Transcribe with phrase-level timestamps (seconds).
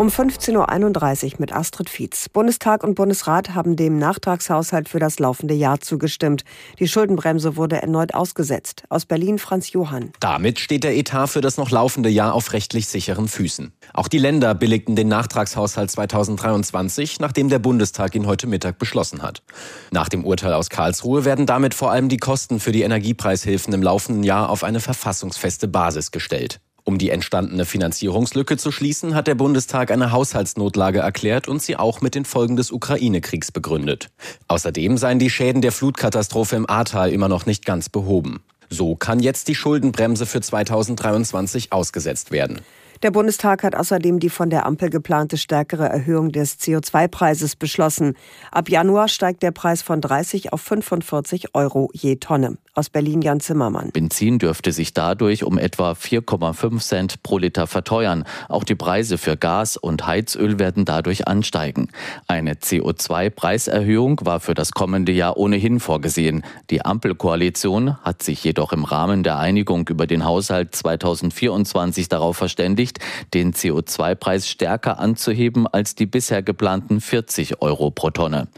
[0.00, 2.30] Um 15.31 Uhr mit Astrid Fietz.
[2.30, 6.44] Bundestag und Bundesrat haben dem Nachtragshaushalt für das laufende Jahr zugestimmt.
[6.78, 8.84] Die Schuldenbremse wurde erneut ausgesetzt.
[8.88, 10.12] Aus Berlin Franz Johann.
[10.18, 13.74] Damit steht der Etat für das noch laufende Jahr auf rechtlich sicheren Füßen.
[13.92, 19.42] Auch die Länder billigten den Nachtragshaushalt 2023, nachdem der Bundestag ihn heute Mittag beschlossen hat.
[19.90, 23.82] Nach dem Urteil aus Karlsruhe werden damit vor allem die Kosten für die Energiepreishilfen im
[23.82, 26.58] laufenden Jahr auf eine verfassungsfeste Basis gestellt.
[26.84, 32.00] Um die entstandene Finanzierungslücke zu schließen, hat der Bundestag eine Haushaltsnotlage erklärt und sie auch
[32.00, 34.10] mit den Folgen des Ukraine-Kriegs begründet.
[34.48, 38.40] Außerdem seien die Schäden der Flutkatastrophe im Ahrtal immer noch nicht ganz behoben.
[38.70, 42.60] So kann jetzt die Schuldenbremse für 2023 ausgesetzt werden.
[43.02, 48.14] Der Bundestag hat außerdem die von der Ampel geplante stärkere Erhöhung des CO2-Preises beschlossen.
[48.52, 52.58] Ab Januar steigt der Preis von 30 auf 45 Euro je Tonne.
[52.72, 53.90] Aus Berlin Jan Zimmermann.
[53.90, 58.24] Benzin dürfte sich dadurch um etwa 4,5 Cent pro Liter verteuern.
[58.48, 61.88] Auch die Preise für Gas und Heizöl werden dadurch ansteigen.
[62.28, 66.44] Eine CO2-Preiserhöhung war für das kommende Jahr ohnehin vorgesehen.
[66.70, 72.89] Die Ampelkoalition hat sich jedoch im Rahmen der Einigung über den Haushalt 2024 darauf verständigt,
[73.34, 78.48] den CO2-Preis stärker anzuheben als die bisher geplanten 40 Euro pro Tonne.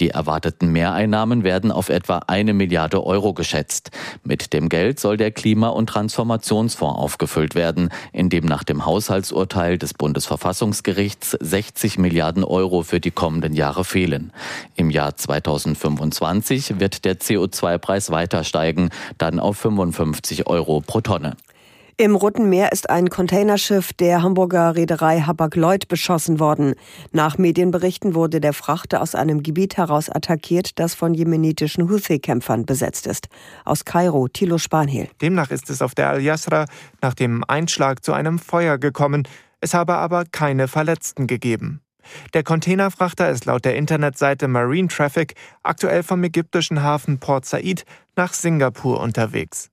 [0.00, 3.90] Die erwarteten Mehreinnahmen werden auf etwa eine Milliarde Euro geschätzt geschätzt.
[4.22, 9.78] Mit dem Geld soll der Klima- und Transformationsfonds aufgefüllt werden, in dem nach dem Haushaltsurteil
[9.78, 14.32] des Bundesverfassungsgerichts 60 Milliarden Euro für die kommenden Jahre fehlen.
[14.76, 21.36] Im Jahr 2025 wird der CO2-Preis weiter steigen, dann auf 55 Euro pro Tonne.
[22.00, 26.74] Im Roten Meer ist ein Containerschiff der Hamburger Reederei Hapag-Lloyd beschossen worden.
[27.12, 33.06] Nach Medienberichten wurde der Frachter aus einem Gebiet heraus attackiert, das von jemenitischen Houthi-Kämpfern besetzt
[33.06, 33.28] ist.
[33.66, 35.10] Aus Kairo, Thilo Spanhiel.
[35.20, 36.64] Demnach ist es auf der Al-Yasra
[37.02, 39.28] nach dem Einschlag zu einem Feuer gekommen.
[39.60, 41.82] Es habe aber keine Verletzten gegeben.
[42.32, 47.84] Der Containerfrachter ist laut der Internetseite Marine Traffic aktuell vom ägyptischen Hafen Port Said
[48.16, 49.68] nach Singapur unterwegs.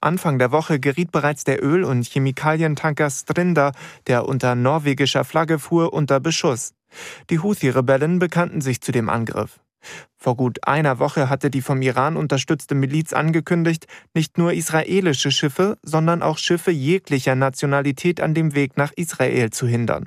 [0.00, 3.72] Anfang der Woche geriet bereits der Öl- und Chemikalientanker Strinda,
[4.06, 6.74] der unter norwegischer Flagge fuhr, unter Beschuss.
[7.30, 9.60] Die Houthi-Rebellen bekannten sich zu dem Angriff.
[10.16, 15.78] Vor gut einer Woche hatte die vom Iran unterstützte Miliz angekündigt, nicht nur israelische Schiffe,
[15.82, 20.06] sondern auch Schiffe jeglicher Nationalität an dem Weg nach Israel zu hindern.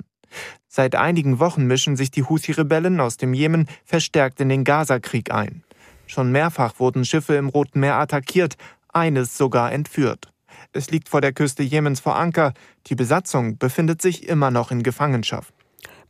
[0.68, 5.64] Seit einigen Wochen mischen sich die Houthi-Rebellen aus dem Jemen verstärkt in den Gaza-Krieg ein.
[6.06, 8.56] Schon mehrfach wurden Schiffe im Roten Meer attackiert,
[8.94, 10.32] eines sogar entführt.
[10.72, 12.52] Es liegt vor der Küste Jemens vor Anker.
[12.86, 15.54] Die Besatzung befindet sich immer noch in Gefangenschaft.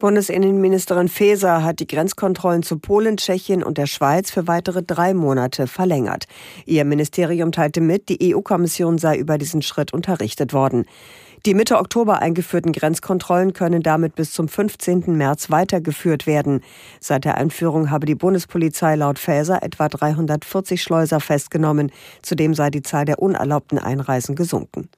[0.00, 5.66] Bundesinnenministerin Faeser hat die Grenzkontrollen zu Polen, Tschechien und der Schweiz für weitere drei Monate
[5.66, 6.24] verlängert.
[6.64, 10.86] Ihr Ministerium teilte mit, die EU-Kommission sei über diesen Schritt unterrichtet worden.
[11.44, 15.16] Die Mitte Oktober eingeführten Grenzkontrollen können damit bis zum 15.
[15.18, 16.62] März weitergeführt werden.
[16.98, 21.92] Seit der Einführung habe die Bundespolizei laut Faeser etwa 340 Schleuser festgenommen.
[22.22, 24.88] Zudem sei die Zahl der unerlaubten Einreisen gesunken.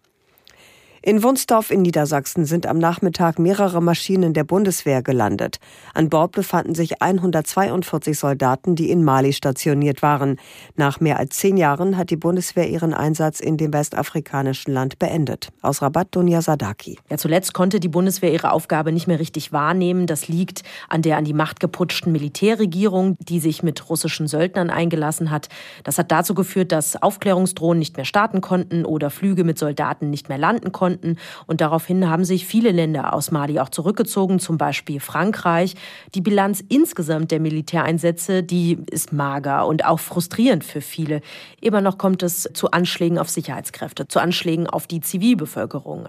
[1.04, 5.58] In Wunsdorf in Niedersachsen sind am Nachmittag mehrere Maschinen der Bundeswehr gelandet.
[5.94, 10.38] An Bord befanden sich 142 Soldaten, die in Mali stationiert waren.
[10.76, 15.48] Nach mehr als zehn Jahren hat die Bundeswehr ihren Einsatz in dem westafrikanischen Land beendet.
[15.60, 17.00] Aus Rabat Dunja Sadaki.
[17.10, 20.06] Ja, zuletzt konnte die Bundeswehr ihre Aufgabe nicht mehr richtig wahrnehmen.
[20.06, 25.32] Das liegt an der an die Macht geputschten Militärregierung, die sich mit russischen Söldnern eingelassen
[25.32, 25.48] hat.
[25.82, 30.28] Das hat dazu geführt, dass Aufklärungsdrohnen nicht mehr starten konnten oder Flüge mit Soldaten nicht
[30.28, 31.16] mehr landen konnten konnten.
[31.46, 35.74] Und daraufhin haben sich viele Länder aus Mali auch zurückgezogen, zum Beispiel Frankreich.
[36.14, 41.20] Die Bilanz insgesamt der Militäreinsätze, die ist mager und auch frustrierend für viele.
[41.60, 46.08] Immer noch kommt es zu Anschlägen auf Sicherheitskräfte, zu Anschlägen auf die Zivilbevölkerung.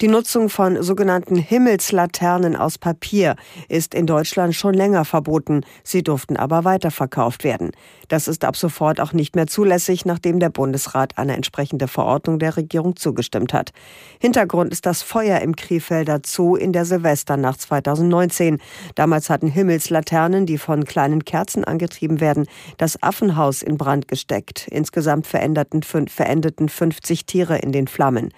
[0.00, 3.36] Die Nutzung von sogenannten Himmelslaternen aus Papier
[3.68, 5.64] ist in Deutschland schon länger verboten.
[5.84, 7.72] Sie durften aber weiterverkauft werden.
[8.08, 12.56] Das ist ab sofort auch nicht mehr zulässig, nachdem der Bundesrat eine entsprechende Verordnung der
[12.56, 13.72] Regierung zugestimmt hat.
[14.18, 18.58] Hintergrund ist das Feuer im Krefelder Zoo in der Silvesternacht 2019.
[18.94, 22.46] Damals hatten Himmelslaternen, die von kleinen Kerzen angetrieben werden,
[22.78, 24.66] das Affenhaus in Brand gesteckt.
[24.68, 28.30] Insgesamt verendeten 50 Tiere in den Flammen.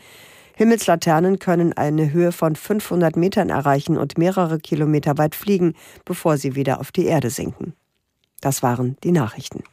[0.56, 5.74] Himmelslaternen können eine Höhe von 500 Metern erreichen und mehrere Kilometer weit fliegen,
[6.04, 7.74] bevor sie wieder auf die Erde sinken.
[8.40, 9.64] Das waren die Nachrichten.